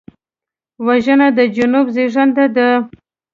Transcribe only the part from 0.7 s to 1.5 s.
وژنه د